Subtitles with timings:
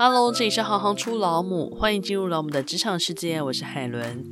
[0.00, 4.24] Hello，这里是行行出老母，欢迎进入老母的职场世界，我是海伦。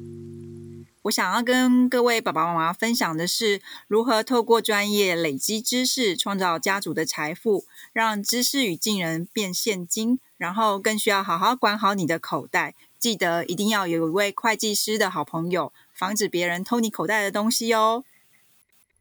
[1.03, 10.21] 我想要跟各位爸爸妈妈分享的是，如何透过专业累积知识，创造家族的财富，让知识与技能变现金。
[10.37, 18.05] 然后更需要好好管好你的口袋，记得一定要有一位会计师的好朋友，防止别人偷你口袋的东西哦。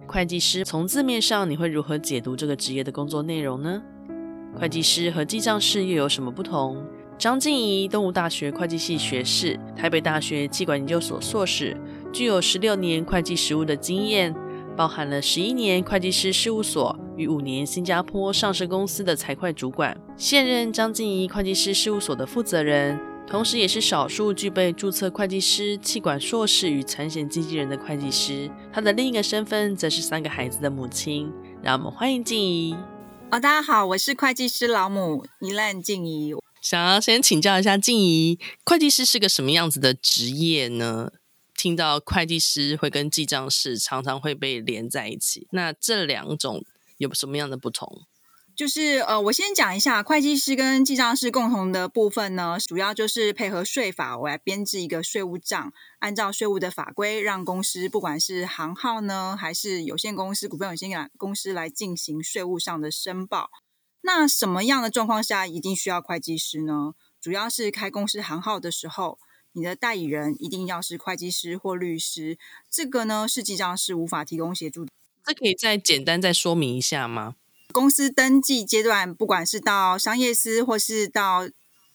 [0.08, 3.84] 会计师从字面上，你会如何解读这个职业的工作内容呢？
[4.58, 6.82] 会计师和记账师又有什么不同？
[7.18, 11.76] 张静怡，东吴大学会计系学士，台北大学企管研究所硕士，
[12.12, 14.36] 具有十六年会计实务的经验，
[14.76, 28.50] 包含了十一年会计师事务所与五年新加坡上市公司的财会主管，现任张静怡会计师事务所的负责人，同时也是少数具备注册会计师、企管硕士与产险经纪人的会计师。
[28.74, 31.32] 他的另一个身份则是三个孩子的母亲。
[31.64, 32.76] 让我们欢迎静怡。
[33.36, 36.34] 大家好，我是会计师老母一烂静怡。
[36.62, 41.12] 想要先请教一下静怡，会计师是个什么样子的职业呢？
[41.54, 46.64] 听到会计师会跟记账师常常会被连在一起，那这两种
[46.98, 48.04] 有什么样的不同？
[48.56, 63.50] 就是呃，我先讲一下会计师跟记账师共同的部分呢，主要就是配合税法，我来编制一个税务账，按照税务的法规，让公司不管是行号呢，还是有限公司、股份有限公司来进行税务上的申报。
[64.02, 66.94] 那什么样的状况下一定需要会计师呢？
[67.20, 69.20] 主要是开公司行号的时候，
[69.52, 72.38] 你的代理人一定要是会计师或律师，
[72.70, 74.86] 这个呢是记账师无法提供协助。
[75.26, 77.36] 这可以再简单再说明一下吗？
[77.76, 81.50] 公司登记阶段，不管是到商业司，或是到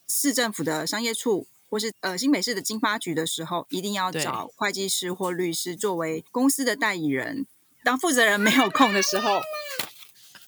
[0.06, 7.46] 市政府的商业处，或是呃新北市的经发局的时候，一定要找会计师或律师作为公司的代理人。
[7.82, 9.40] 当负责人没有空的时候，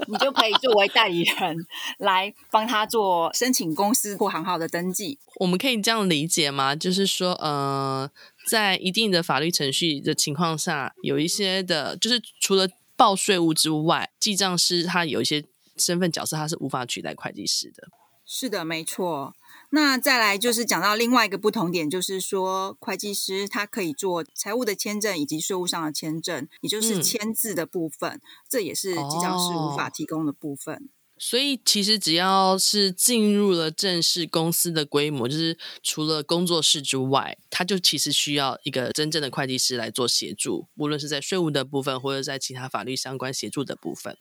[0.06, 1.56] 你就可以作为代理人
[1.96, 5.18] 来帮他做申请公司或行号的登记。
[5.36, 6.76] 我们可以这样理解吗？
[6.76, 8.10] 就是说，呃，
[8.50, 12.68] 在一定的法律程序的情况下，有一些的，就是除了。
[12.96, 15.44] 报税务之外，记账师他有一些
[15.76, 17.88] 身份角色，他是无法取代会计师的。
[18.24, 19.34] 是的，没错。
[19.70, 30.74] 那再来就是讲到另外一个不同点，就是说会计师他可以做财务的签证以及税务上的签证，也就是签字的部分，嗯、这也是记账师无法提供的部分。
[30.74, 44.18] 哦所以，其实只要是进入了正式公司的规模，就是除了工作室之外，他就其实需要一个真正的会计师来做协助，无论是在税务的部分，或者在其他法律相关协助的部分。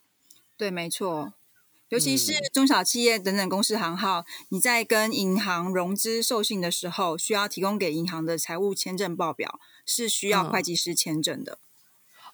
[0.56, 1.34] 对，没错。
[1.90, 11.58] 尤其是中小企业等等公司行号，嗯、你在跟银行融资授信的时候，需要提供给银行的财务签证报表，是需要会计师签证的。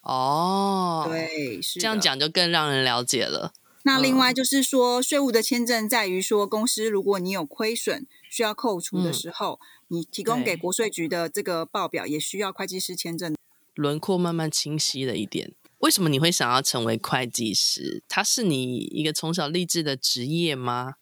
[0.02, 3.54] 嗯、哦，对，是这样讲就更让人了解了。
[3.88, 13.34] 那另外就是说，税务的签证在于说，公司如果你有亏损需要扣除的时候，嗯、你提供给国税局的这个报表也需要会计师签证。
[13.76, 15.54] 轮廓慢慢清晰了一点。
[15.78, 18.04] 为什么你会想要成为会计师？
[18.10, 20.96] 它是你一个从小立志的职业吗？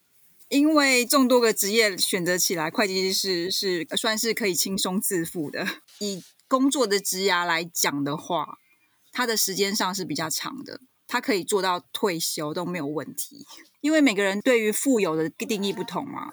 [0.49, 5.65] 因为众多个职业选择起来，会计师是是算是可以轻松自负的。
[5.97, 8.59] 以工作的职涯来讲的话，
[9.11, 10.81] 它的时间上是比较长的。
[11.15, 13.45] 他可以做到退休都没有问题，
[13.79, 16.29] 因为每个人对于富有的定义不同嘛，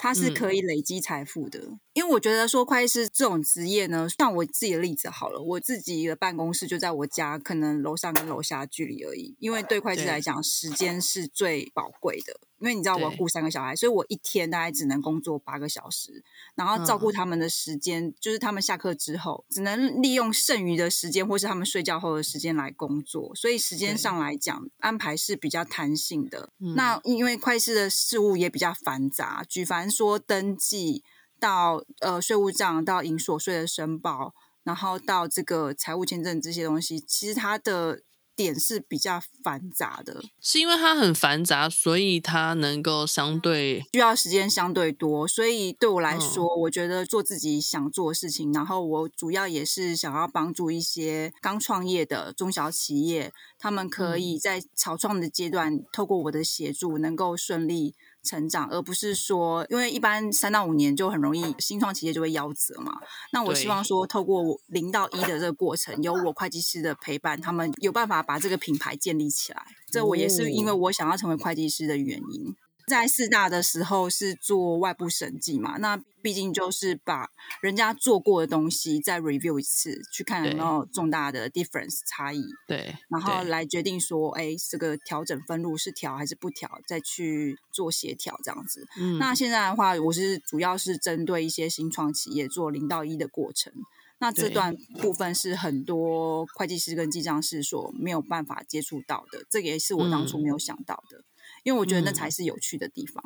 [0.00, 1.60] 他是可以累积财富的。
[1.60, 9.36] 嗯因为我觉得说会计师这种职业呢，像我自己的例子好了，我自己的办公室就在我家，可能楼上跟楼下距离而已。
[9.38, 12.40] 因为对会计来讲，时间是最宝贵的。
[12.58, 23.34] 因为你知道我要顾三个小孩，所以我一天大概只能工作八个小时，然后照顾他们的时间，嗯、就是他们下课之后，只能利用剩余的时间或是他们睡觉后的时间来工作。
[23.34, 26.50] 所以时间上来讲，安排是比较弹性的。
[26.58, 31.04] 嗯、那因为会计师的事务也比较繁杂，举凡说登记。
[31.44, 34.32] 到呃税务账，到营所税的申报，
[34.62, 38.00] 然后到这个财务签证这些东西，其实它的
[38.34, 40.22] 点是比较繁杂的。
[40.40, 45.28] 是因为它很繁杂，所以它能够相对需要时间相对多。
[45.28, 57.94] 所以对我来说，嗯、我觉得做自己想做的事情，然后我主要也是想要帮助一些刚创业的中小企业，他们可以在草创的阶段，嗯、透过我的协助，能够顺利。
[58.24, 62.98] 成长，而不是说，因为一般三到五年就很容易新创企业就会夭折嘛。
[63.32, 69.62] 那我希望说，透过零到一的这个过程，有我会计师的陪伴，他们有办法把这个品牌建立起来。
[69.90, 72.56] 这我也是因为我想要成为会计师的原因。
[72.86, 77.30] 在四大的时候是做外部审计嘛，那毕竟就是把
[77.62, 82.44] 人家做过的东西再 review 一次，去看有没有重大的 difference 差异。
[82.66, 88.86] 对，然后来决定说，哎，这个调整分录是调还是不调，再去做协调这样子。
[88.98, 93.72] 嗯，那现在的话，我是主要是针对一些新创企业做零到一的过程。
[94.20, 101.24] 那这段部分是很多会计师跟记账师所没有办法接触到的，这个也是我当初没有想到的，嗯、
[101.64, 103.20] 因为我觉得那才是有趣的地方。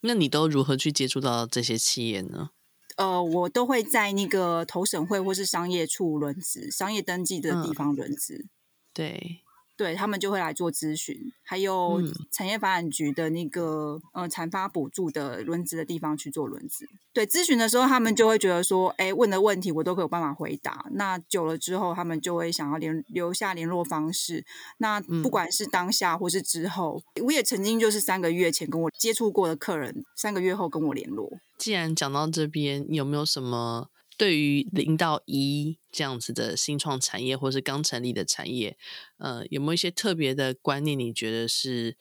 [0.00, 2.50] 那你都如何去接触到这些企业呢？
[2.96, 8.34] 呃，我都会在那个投审会或是商业处轮值、商业登记的地方轮值。
[8.34, 8.50] 嗯、
[8.92, 9.38] 对。
[9.82, 12.00] 对，他们就会来做咨询，还有
[12.30, 16.88] 产业发展局的那个、嗯、呃产发补助的轮值的地方去做轮值。
[17.12, 20.86] 对，咨询的时候，他们就会觉得说，哎，问的问题我都可以有办法回答。
[20.92, 24.44] 那久了之后，他们就会想要联留下联络方式。
[24.78, 31.28] 那不管是当下或是之后，嗯、我也曾经就是三个月前跟我接触过的客人，三个月后跟我联络。
[31.58, 33.88] 既然讲到这边，有没有什么？
[34.18, 38.76] 对于零到一这样子的新创产业，或是刚成立的产业，
[39.16, 40.98] 呃，有没有一些特别的观念？
[40.98, 41.96] 你觉得是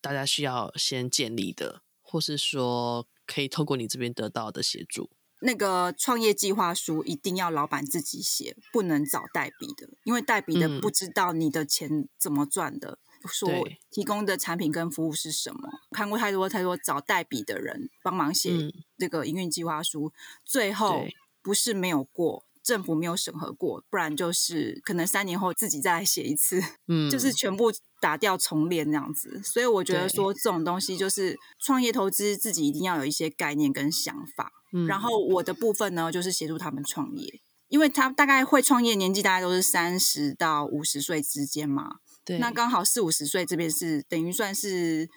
[0.00, 5.10] 大家需要先建立的，或是说可以透过你这边得到的协助？
[5.40, 13.48] 那个创业计划书一定要老板自己写，不能找代笔的，因为代笔的不知道你的钱怎么赚的，嗯、说
[13.90, 15.60] 提供的产品跟服务是什么。
[15.92, 18.50] 看过太多太多找代笔的人帮忙写
[18.98, 20.12] 这个营运计划书，嗯、
[20.44, 21.06] 最后。
[21.48, 27.72] 不是没有过，政府没有审核过，不然就是可能三年后自己再来写一次， 嗯，就是全部
[28.02, 29.40] 打掉重练这样子。
[29.42, 34.52] 所以我觉得说这种东西就是创业投资自己一定要有一些概念跟想法。
[34.74, 42.00] 嗯，然后我的部分呢，就是协助他们创业，因为他大概会创业年纪大概都是三十到五十岁之间嘛。
[42.26, 45.08] 对，那刚好四五十岁这边是等于算是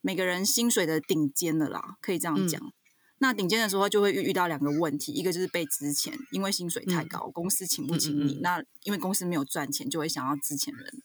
[0.00, 2.60] 每个人薪水的顶尖的啦，可以这样讲。
[2.64, 2.72] 嗯
[3.22, 8.16] 那顶尖的时候就会遇遇到两个问题，一个就是被资遣，因为薪水太高，嗯、公司请不起你。
[8.16, 11.02] 嗯嗯嗯，那因为公司没有赚钱，就会想要资遣人。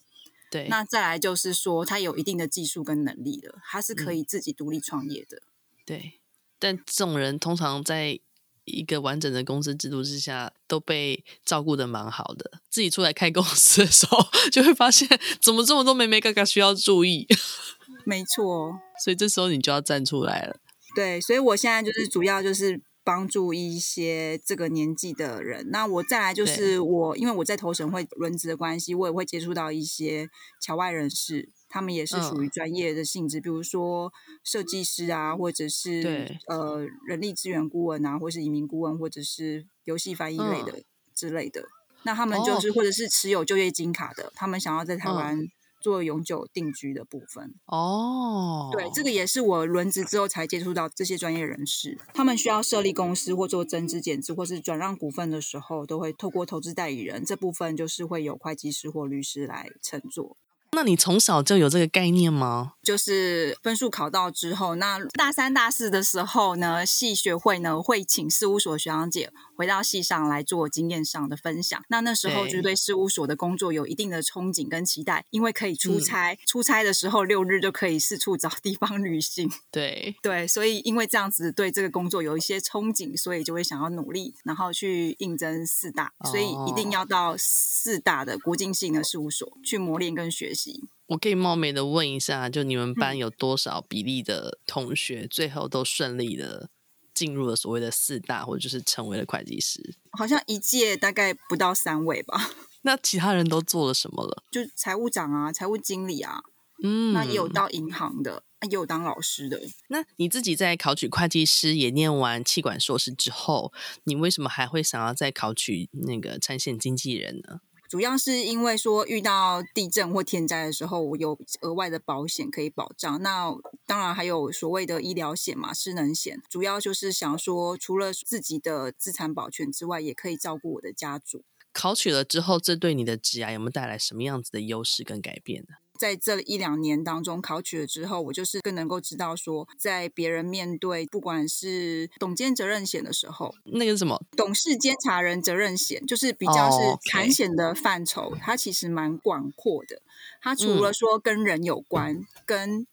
[0.49, 0.67] 对。
[0.69, 5.41] 那再来就是说，他有一定的技术跟能力的，他是可以自己独立创业的。
[5.85, 6.21] 对。
[6.57, 8.17] 但这种人通常在
[8.63, 12.61] 一个完整的公司制度之下，都被照顾的蛮好的。
[12.69, 14.17] 自己出来开公司的时候，
[14.49, 15.05] 就会发现
[15.41, 17.27] 怎么这么多眉眉角角需要注意。
[18.05, 18.79] 没错。
[19.03, 20.61] 所以这时候你就要站出来了。
[20.95, 25.69] 对，所以我现在就是主要就是帮助一些这个年纪的人。
[25.69, 30.27] 那我再来就是我，因为我在投审会轮值的关系，我也会接触到一些
[30.61, 34.11] 侨外人士，他们也是属于专业的性质，嗯、比如说
[34.43, 40.83] 设计师啊，或者是呃人力资源顾问啊，或是移民顾问，或者是游戏翻译类的、嗯、
[41.13, 41.65] 之类的。
[42.03, 45.39] 那他们就是、哦、或者是持有就业金卡的，他们想要在台湾。
[45.85, 60.37] 嗯做永久定居的部分哦，对，这个也是我轮值之后才接触到这些专业人士，他们需要设立公司或做增资减资或是转让股份的时候，都会透过投资代理人，这部分就是会有会计师或律师来乘坐。
[60.71, 62.73] 那你从小就有这个概念吗？
[62.85, 71.83] 就是分数考到之后，那大三、大四的时候呢，系学会呢会请事务所学长姐回到系上来做经验上的分享。
[71.89, 79.49] 那那时候就对事务所的工作有一定的憧憬跟期待，因为可以出差，嗯、出差的时候六日就可以四处找地方旅行。
[79.71, 90.83] 对对，所以因为这样子对这个工作有一些憧憬，所以就会想要努力，然后去应征四大，所以一定要到四大的国际性的事务所去磨练跟学习。
[91.07, 96.69] 我可以冒昧的问一下，就你们班有多少比例的同学最后都顺利的
[97.13, 99.95] 进入了所谓的四大，或者就是成为了会计师？
[100.17, 102.51] 好像一届大概不到三位吧。
[102.81, 104.43] 那其他人都做了什么了？
[104.51, 106.41] 就财务长啊，财务经理啊，
[106.83, 109.61] 嗯，那也有到银行的，也有当老师的。
[109.89, 113.71] 那你自己在考取会计师，也念完气管硕士之后，
[114.03, 117.61] 你为什么还会想要再考取那个产险经纪人呢？
[117.87, 123.21] 主要是因为说遇到地震或天灾的时候，我有额外的保险可以保障。
[123.21, 123.53] 那
[123.85, 126.41] 当然还有所谓的医疗险嘛，失能险。
[126.49, 131.43] 主要就是想说，除了自己的资产保全之外，也可以照顾我的家族。
[131.71, 135.75] 考取了之后，这对你的职涯有没有带来什么样子的优势跟改变呢？
[135.97, 144.21] 在这一两年当中，考取了之后，我就是更能够知道说，在别人面对不管是董监责任险的时候，那个是什么？
[144.35, 146.77] 董事监察人责任险，就是比较是
[147.09, 148.37] 产险的范畴，oh.
[148.39, 150.01] 它其实蛮广阔的。
[150.41, 152.87] 它除了说跟人有关，嗯、跟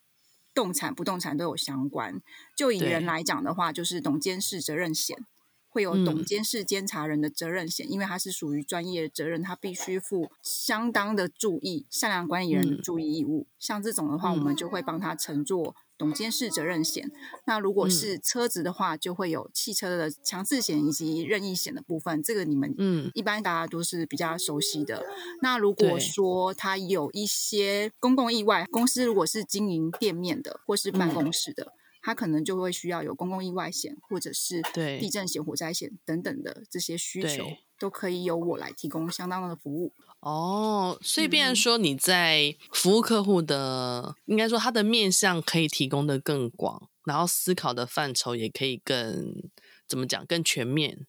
[0.55, 2.21] 动产、不动产都有相关。
[2.57, 5.17] 就以人来讲的话，就是董监事责任险。
[5.73, 13.47] 会有董监事监察人的责任险，嗯、因为它是属于专业责任，他必须负相当的注意、善良管理人的注意义务。
[13.49, 17.11] 嗯、像这种的话，我们就会帮他乘坐董监事责任险。
[17.47, 22.23] 那如果是车子的话，就会有汽车的强制险以及任意险的部分。
[22.23, 25.03] 这个你们嗯，一般大家都是比较熟悉的。
[25.41, 31.65] 那如果说他有一些公共意外，公司如果是经营店面的或是办公室的。
[31.65, 34.61] 嗯他可能就会需要有公共意外险，或者是
[35.01, 37.47] 地震险、火灾险等等的这些需求，
[37.79, 39.95] 都可以由我来提供相当的服务。
[40.21, 49.51] 哦，所以变成说你在服务客户的，嗯、应该说他的面向可以提供的更广，然后思考的范畴也可以更
[49.89, 51.07] 怎么讲更全面，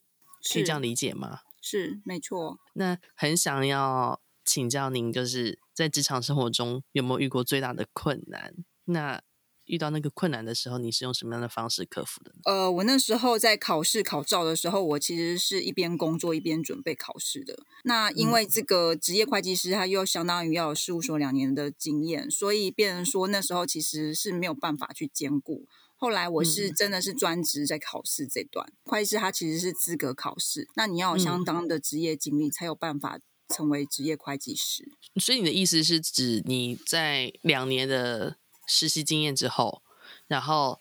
[0.52, 1.40] 可以这样理解吗？
[1.62, 2.60] 是，是没错。
[2.74, 8.54] 那很想要请教您，就是在职场生活中有没有遇过最大的困难？
[8.86, 9.22] 那
[9.66, 12.34] 遇到那个困难的时候，你是用什么样的方式克服的？
[12.46, 17.58] 呃，我那时候在考试考照的时候，我其实是一边工作一边准备考试的。
[17.84, 25.66] 那因为这个职业会计师，他又相当于要有事务所两年的经验，所以变成说那时候其实是没有办法去兼顾。
[25.96, 34.84] 后来我是真的是专职在考试这段，嗯、会计师他其实是资格考试，那你要有相当的职业经历，才有办法成为职业会计师。
[35.22, 38.36] 所以你的意思是指你在两年的
[38.74, 39.84] 实习经验之后，
[40.28, 40.80] 然后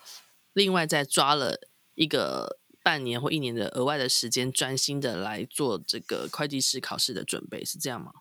[0.55, 1.61] 另外再抓了
[1.95, 8.13] 一个半年或一年的额外的时间，专心的来做这个会计师考试的准备，是这样吗？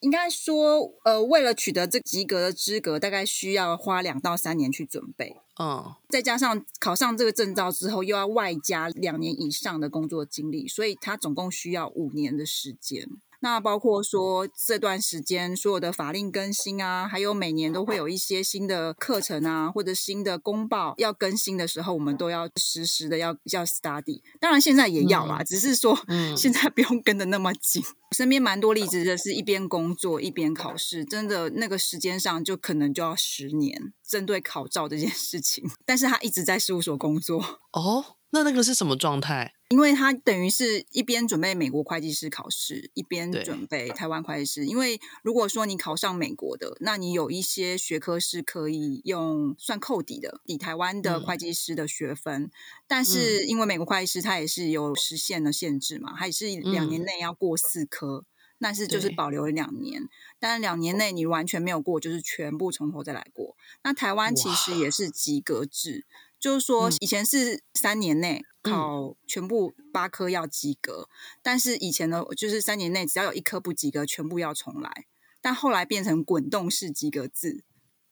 [0.00, 5.36] 应该说，呃，为了取得这及格的资格，大概需要花两到三年去准备。
[5.58, 13.08] 嗯，再加上考上这个证照之后，又要外加两年以上的工作经历，所以他总共需要五年的时间。
[13.40, 24.22] 那包括说这段时间所有的法令更新啊，还有每年都会有一些新的课程啊，或者新的公报要更新的时候，我们都要实时的要要 study。
[24.40, 25.98] 当然现在也要啦，嗯、只是说
[26.36, 27.82] 现在不用跟的那么紧。
[27.82, 33.92] 嗯、身边蛮多例子的是一边工作一边考试，真的那个时间上就可能就要十年。
[34.08, 38.16] 针对考照这件事情， 但是他一直在事务所工作哦。
[38.30, 39.54] 那那个是什么状态？
[39.70, 44.66] 因为他等于是一边准备美国会计师考试，一边准备台湾会计师。
[44.66, 52.44] 因为如果说你考上美国的，那你有一些学科是可以用算扣抵的，抵台湾的会计师的学分。
[52.44, 52.50] 嗯、
[52.86, 58.24] 但是因为美国会计师他也是有时限的限制嘛，他也是两年内要过四科。
[58.24, 58.24] 嗯
[58.60, 60.08] 但是就是保留了两年，对
[60.40, 63.56] 但两年内你完全没有过，就是全部从头再来过。
[63.84, 75.06] 那台湾其实也是及格制，哇就是说以前是三年内考全部八科要及格，嗯、但是以前呢，就是三年内只要有一科不及格，全部要重来。
[75.40, 77.64] 但后来变成滚动式及格制，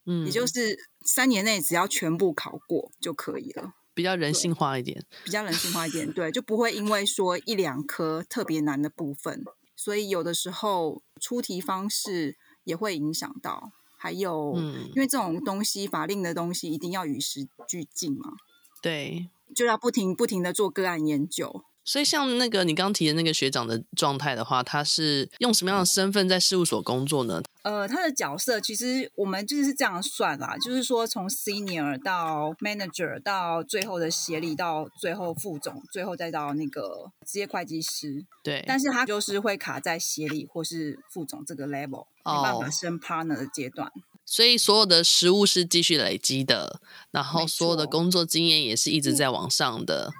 [0.05, 9.43] 嗯，也就是三年内只要全部考过就可以了，比较人性化一点，比较人性化一点，对，就不会因为说一两科特别难的部分。
[9.75, 18.33] 所以有的时候出题方式也会影响到，还有，嗯，因为这种东西法令的东西一定要与时俱进嘛，
[18.81, 21.63] 对，就要不停不停的做个案研究。
[21.87, 27.41] 所以像那个你刚提的那个学长的状态的话，他是用什么样的身份在事务所工作呢？
[27.61, 38.25] 呃，他的角色其实我们就是这样算啦，就是说从 senior 到 manager 到最后的协理到最后副总，最后再到那个职业会计师。
[38.43, 43.89] 对，但是他就是会卡在协理或是副总这个 level，没办法升 partner 的阶段。
[44.25, 50.11] 所以所有的实务是继续累积的，然后所有的工作经验也是一直在往上的。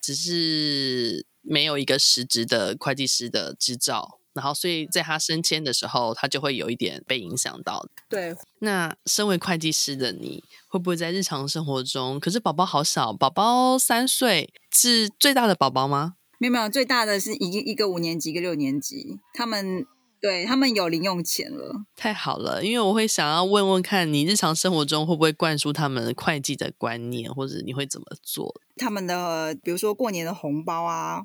[0.00, 7.86] 只是没有一个实职的会计师的执照，然后所以在他升迁的时候，他就会有一点被影响到。
[8.08, 12.18] 对，那身为会计师的你，会不会在日常生活中？
[12.18, 16.14] 可是宝宝好小，宝宝三岁，是最大的宝宝吗？
[16.38, 19.86] 没有没有，最大的是一个一个五年级，一个六年级，他们。
[20.20, 22.62] 对，他们有零用钱了，太好了！
[22.62, 28.54] 因为我会想要问问看你日常生活中会不会灌输他们会计的观念，或者你会怎么做？
[28.76, 31.22] 他们的比如说过年的红包啊，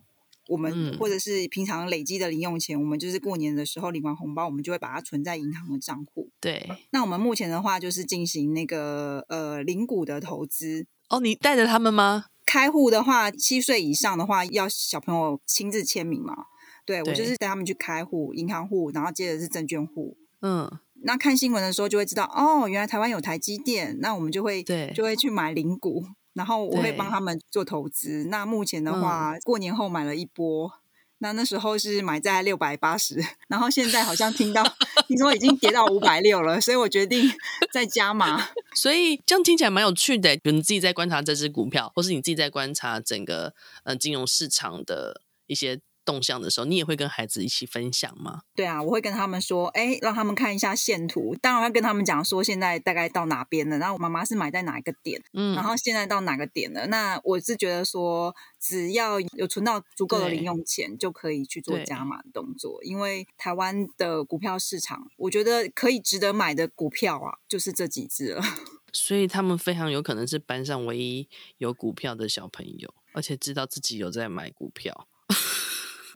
[0.48, 6.30] 我们、嗯、或者是平常累积的零用钱，我们就是过年的时候领完红包，我们就会把它存在银行的账户。
[6.40, 10.88] 对，那我们目前的话就是进行那个呃零股的投资。
[11.10, 12.28] 哦，你带着他们吗？
[12.46, 16.46] 开户的话，七岁以上的话要小朋友亲自签名嘛。
[16.86, 20.16] 对，我就是带他们去开户，银行户，然后接着是证券户。
[20.42, 20.70] 嗯，
[21.02, 28.26] 那看新闻的时候就会知道，哦，原来台湾有台积电，那我们就会对，就会去买零股，然后我会帮他们做投资。
[28.26, 30.72] 那目前的话，嗯、过年后买了一波，
[31.18, 34.64] 那那时候是买在六百八十， 然后现在好像听到
[35.08, 37.28] 听说已经跌到五百六了，所以我决定
[37.74, 38.50] 再加码。
[38.76, 45.80] 所以这样听起来蛮有趣的，就你自己在观察这只股票，或是你自己在观察整个呃金融市场的一些。
[46.06, 48.44] 动向的时候，你也会跟孩子一起分享吗？
[48.56, 51.36] 对啊，我会跟他们说，哎，让他们看一下线图。
[51.42, 56.86] 当然要跟他们讲说，现在大概到哪边了，然后我妈妈是买在哪一个点，嗯，然后现在到哪个点了。
[56.88, 62.84] 那我是觉得说，只要有存到足够的零用钱，就可以去做加码的动作。
[62.84, 68.42] 因为台湾的股票市场，我觉得可以值得买的股票啊，就是这几只了。
[68.94, 75.08] 所以他们非常有可能是班上唯一有股票的小朋友，而且知道自己有在买股票。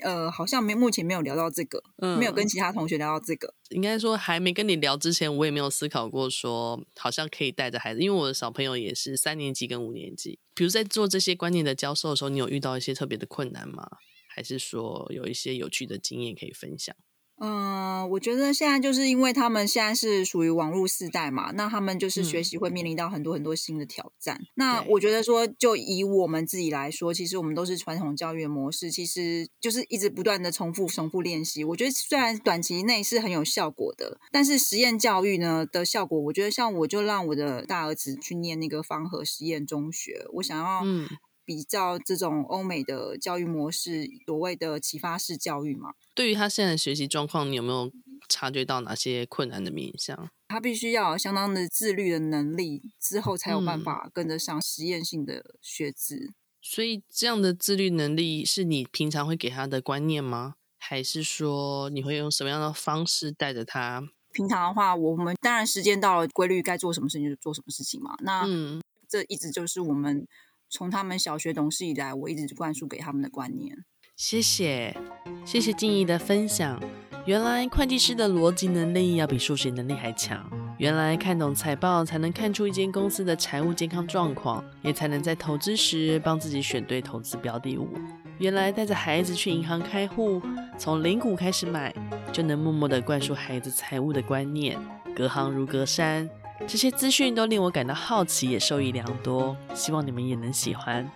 [0.01, 3.53] 呃，好像没目前没有聊到这个，嗯，没有跟其他同学聊到这个。
[3.69, 10.39] 应该说还没跟你聊之前，我也没有思考过说好像可以带着孩子，因为我的小朋友也是三年级跟五年级。
[10.53, 13.87] 比如在做这些观念的教授的时候，你有遇到一些特别的困难吗？
[14.27, 16.95] 还是说有一些有趣的经验可以分享？
[17.39, 24.37] 嗯、呃，我觉得现在就是因为他们现在是属于网络世代嘛，那他们就是学习会面临到很多很多新的挑战。
[24.41, 31.63] 嗯、那我觉得说，就以我们自己来说，其实我们都是传统教育的模式，其实就是一直不断的重复、重复练习。
[31.63, 41.07] 我觉得虽然短期内是很有效果的，但是实验教育呢的效果，我觉得像我就让我的大儿子去念那个方和实验中学，我想要嗯。
[41.49, 45.95] 比较这种欧美的教育模式，所谓的启发式教育嘛。
[46.13, 47.91] 对于他现在的学习状况，你有没有
[48.27, 50.29] 察觉到哪些困难的面向？
[50.49, 56.15] 他必须要有相当的自律的能力，之后才有办法跟得上实验性的学习。
[56.17, 56.33] 嗯。
[56.61, 60.53] 所以，这样的自律能力是你平常会给他的观念吗？
[60.77, 64.07] 还是说你会用什么样的方式带着他？
[64.31, 68.13] 平常的话，我们当然时间到了，规律该做什么事情就做什么事情嘛。
[68.19, 70.27] 那嗯，这一直就是我们。
[70.69, 73.75] 从他们小学懂事以来，我一直灌输给他们的观念。
[74.15, 74.95] 谢谢，
[75.45, 76.79] 谢谢静怡的分享。
[77.25, 80.49] 原来会计师的逻辑能力要比数学能力还强。
[80.77, 87.89] 原来看懂财报才能看出一间公司的财务健康状况，也才能在投资时帮自己选对投资标的物。
[88.37, 90.41] 原来带着孩子去银行开户，
[90.77, 91.93] 从零股开始买，
[92.31, 94.79] 就能默默的灌输孩子财务的观念，
[95.13, 96.29] 隔行如隔山。
[96.67, 99.55] 这些资讯都令我感到好奇，也受益良多。
[99.73, 101.09] 希望你们也能喜欢。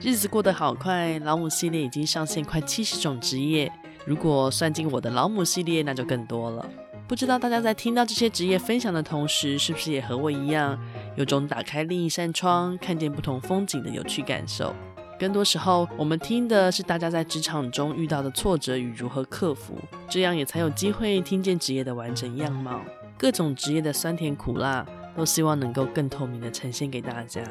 [0.00, 3.70] 日子过得好快，老母系列已经上线快七十种职业，
[4.04, 6.64] 如果算进我的老母系列，那就更多了。
[7.08, 10.78] 不知道大家在听到这些职业分享的同时，是不是也和我一样，
[11.16, 14.74] 有种打开另一扇窗，看见不同风景的有趣感受？
[15.18, 22.82] 更多时候，我们听的是大家在职场中遇到的挫折与如何克服，这样也才有机会听见职业的完整样貌。
[23.18, 27.42] 各种职业的酸甜苦辣，都希望能够更透明的呈现给大家。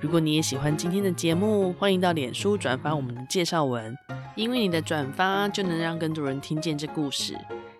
[0.00, 3.96] 如果你也喜欢今天的节目，欢迎到脸书转发我们的介绍文，
[4.34, 7.36] 因为你的转发就能让更多人听见这故事，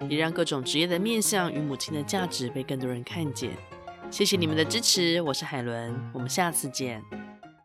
[0.09, 3.51] 也让各种职业的面向与母亲的价值被更多人看见。
[4.11, 7.03] 谢谢你们的支持，我是海伦，我们下次见。